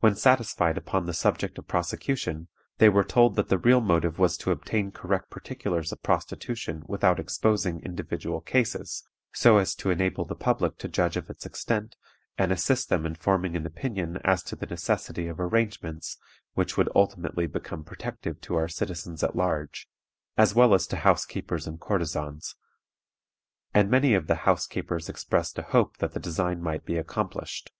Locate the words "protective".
17.82-18.38